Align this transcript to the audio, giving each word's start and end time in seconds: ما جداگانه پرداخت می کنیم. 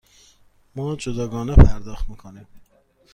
ما 0.75 0.95
جداگانه 0.95 1.55
پرداخت 1.55 2.09
می 2.09 2.15
کنیم. 2.17 2.47